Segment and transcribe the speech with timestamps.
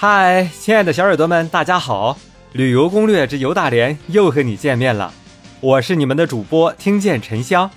[0.00, 2.16] 嗨，亲爱的小耳朵们，大家好！
[2.52, 5.12] 旅游攻略之游大连又和你见面了，
[5.60, 7.70] 我是你们的主播听见沉香。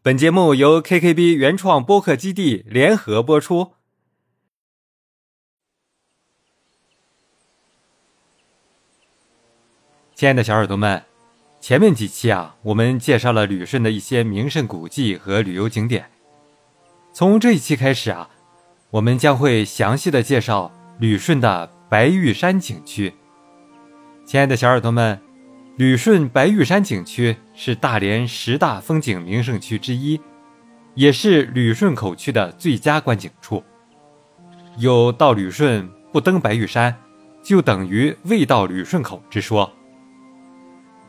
[0.00, 3.72] 本节目由 KKB 原创播客基地联合播出。
[10.14, 11.02] 亲爱的小耳朵们，
[11.60, 16.10] 前面几期啊，我们介绍了旅顺的一些名胜古迹和旅游景点。
[17.12, 18.30] 从这一期开始啊，
[18.92, 20.72] 我们将会详细的介绍。
[21.00, 23.10] 旅顺的白玉山景区，
[24.26, 25.18] 亲爱的小耳朵们，
[25.78, 30.20] 旅顺白玉山景区是大连十大风景名胜区之一，
[30.94, 33.64] 也是旅顺口区的最佳观景处。
[34.76, 36.94] 有到旅顺不登白玉山，
[37.42, 39.72] 就等于未到旅顺口之说。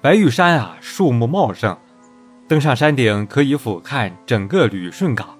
[0.01, 1.77] 白玉山啊，树木茂盛，
[2.47, 5.37] 登上山顶可以俯瞰整个旅顺港。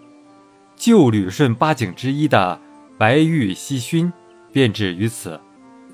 [0.76, 2.60] 旧旅顺八景之一的
[2.98, 4.12] 白玉溪熏。
[4.52, 5.40] 便止于此。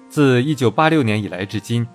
[0.10, 1.86] 自1986年以来至今，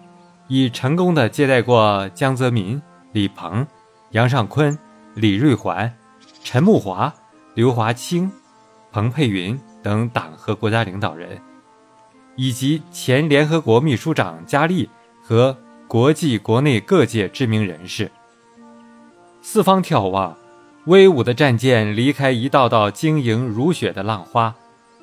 [0.48, 2.80] 已成功的接待过江泽民、
[3.12, 3.66] 李鹏、
[4.10, 4.78] 杨尚昆、
[5.14, 5.92] 李瑞环、
[6.44, 7.12] 陈慕华、
[7.54, 8.30] 刘华清、
[8.92, 11.40] 彭佩云等党和国家领导人，
[12.36, 14.88] 以及前联合国秘书长加利
[15.22, 15.56] 和
[15.88, 18.10] 国际国内各界知名人士。
[19.40, 20.36] 四方眺望，
[20.84, 24.54] 威武的战舰离开一道道晶莹如雪的浪花，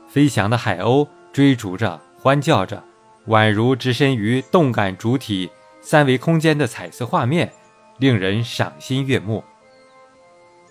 [0.08, 1.08] 飞翔的海鸥。
[1.31, 2.83] 追逐着，欢叫着，
[3.27, 5.49] 宛如置身于动感主体
[5.81, 7.52] 三维空间的彩色画面，
[7.97, 9.44] 令人赏心悦目。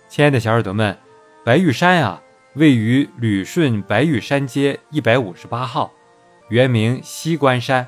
[0.09, 0.97] 亲爱的小耳朵们，
[1.45, 2.21] 白玉山啊，
[2.55, 5.91] 位于旅顺白玉山街一百五十八号，
[6.49, 7.87] 原名西关山。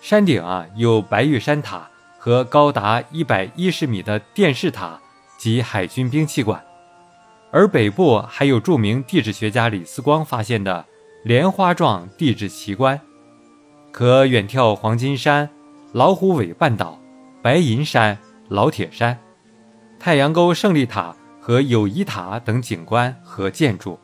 [0.00, 5.00] 山顶啊有白玉山塔和高达一百一十米的电视塔
[5.36, 6.62] 及海军兵器馆，
[7.50, 10.84] 而北部还有著名地质学家李四光发现的。
[11.26, 13.00] 莲花状地质奇观，
[13.90, 15.50] 可远眺黄金山、
[15.90, 17.00] 老虎尾半岛、
[17.42, 18.16] 白银山、
[18.48, 19.18] 老铁山、
[19.98, 23.98] 太阳沟胜利塔和友谊塔等景观和建筑。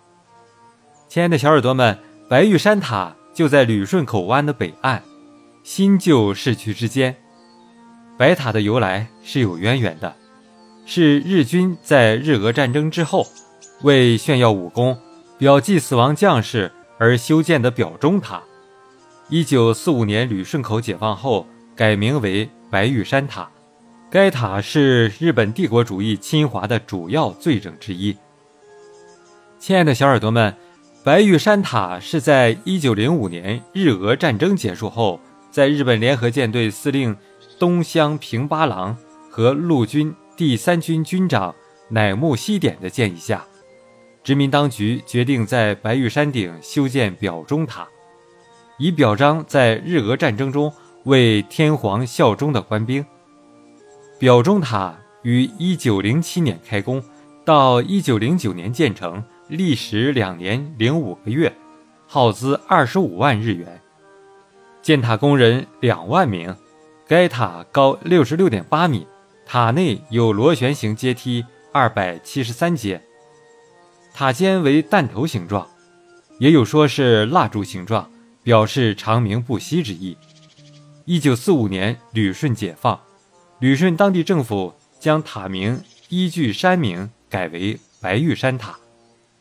[1.07, 1.97] 亲爱的小耳朵们，
[2.29, 5.01] 白玉山塔就在旅顺口湾的北岸，
[5.63, 7.15] 新旧市区之间。
[8.19, 10.13] 白塔的由来是有渊源的，
[10.85, 13.25] 是日军在日俄战争之后，
[13.83, 14.99] 为炫耀武功、
[15.39, 16.73] 表记死亡将士。
[17.03, 18.41] 而修建的表忠塔，
[19.29, 23.51] 一九四五年旅顺口解放后改名为白玉山塔。
[24.09, 28.17] 该塔是日本帝国主义侵华的主要罪证之一。
[29.59, 30.55] 亲爱的小耳朵们，
[31.03, 35.19] 白玉山塔是在一九零五年日俄战争结束后，
[35.51, 37.17] 在日本联合舰队司令
[37.59, 38.97] 东乡平八郎
[39.29, 41.53] 和陆军第三军军长
[41.89, 43.45] 乃木希典的建议下。
[44.25, 47.89] 殖民当局决定在白玉山顶修建表忠塔，
[48.79, 50.73] 以表彰在日俄战争中
[51.05, 53.05] 为天皇效忠的官兵。
[54.19, 57.03] 表忠塔于1907年开工，
[57.45, 61.53] 到1909年建成，历时两年零五个月，
[62.07, 63.81] 耗资25万日元，
[64.81, 66.55] 建塔工人两万名。
[67.09, 69.07] 该塔高66.8米，
[69.45, 73.03] 塔内有螺旋形阶梯273阶。
[74.15, 75.67] 塔尖为弹头形状，
[76.39, 78.11] 也有说是蜡烛形状，
[78.43, 80.17] 表示长鸣不息之意。
[81.05, 83.01] 一九四五年，旅顺解放，
[83.59, 88.77] 旅顺当地政府将塔名依据山名改为白玉山塔。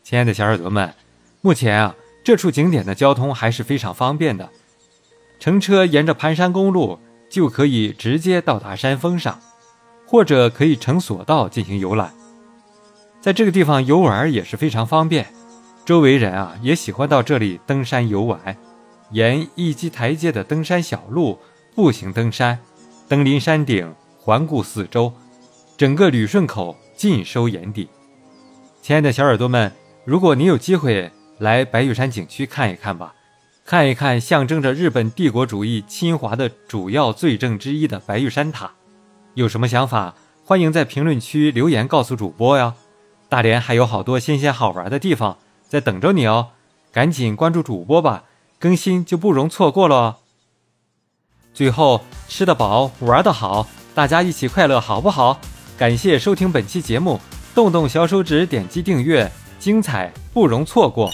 [0.02, 0.92] 亲爱的小耳朵们，
[1.40, 1.94] 目前啊，
[2.24, 4.48] 这处景点的交通还是非常方便的，
[5.38, 6.98] 乘车沿着盘山公路
[7.30, 9.38] 就可以直接到达山峰上，
[10.06, 12.12] 或者可以乘索道进行游览。
[13.22, 15.24] 在这个地方游玩也是非常方便，
[15.84, 18.56] 周围人啊也喜欢到这里登山游玩，
[19.12, 21.38] 沿一级台阶的登山小路
[21.72, 22.58] 步行登山，
[23.06, 25.12] 登临山顶环顾四周，
[25.76, 27.88] 整个旅顺口尽收眼底。
[28.82, 29.70] 亲爱的小耳朵们，
[30.04, 31.08] 如果你有机会
[31.38, 33.14] 来白玉山景区看一看吧，
[33.64, 38.72] 看一看象征着日本帝国主义侵华的主要罪证之一的白玉山塔，
[39.34, 42.74] 有什么想法，欢迎在评论区留言告诉主播呀。
[43.32, 46.48] 大连还有好多新鲜好玩的地方在等着你哦，
[46.92, 48.24] 赶紧关注主播吧，
[48.58, 50.16] 更新就不容错过喽。
[51.54, 55.40] 最后，吃得饱，玩得好，大家一起快乐好不好？
[55.78, 57.18] 感谢收听本期节目，
[57.54, 61.10] 动动小手指点击订阅，精彩不容错过。